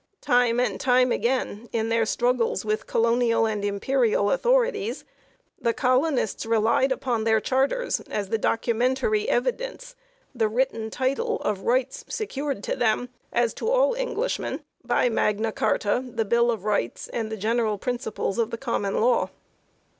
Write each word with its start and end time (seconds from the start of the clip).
Time 0.21 0.59
and 0.59 0.79
time 0.79 1.11
again, 1.11 1.69
in 1.71 1.89
their 1.89 2.07
struggles 2.07 2.65
with 2.65 2.87
colonial 2.87 3.45
and 3.45 3.63
imperial 3.63 4.31
authorities, 4.31 5.05
the 5.59 5.75
colonists 5.75 6.43
relied 6.43 6.91
upon 6.91 7.23
their 7.23 7.39
charters 7.39 7.99
as 8.09 8.29
the 8.29 8.39
documentary 8.39 9.29
evidence 9.29 9.95
the 10.33 10.47
written 10.47 10.89
title 10.89 11.35
of 11.41 11.61
rights 11.61 12.03
secured 12.09 12.63
to 12.63 12.75
them, 12.75 13.09
as 13.31 13.53
to 13.53 13.69
all 13.69 13.93
Englishmen, 13.95 14.61
by 14.83 15.07
Magna 15.07 15.51
Carta, 15.51 16.03
the 16.03 16.25
Bill 16.25 16.49
of 16.49 16.65
Rights, 16.65 17.07
and 17.09 17.31
the 17.31 17.37
general 17.37 17.77
principles 17.77 18.39
of 18.39 18.49
the 18.49 18.57
Common 18.57 18.99
Law. 18.99 19.29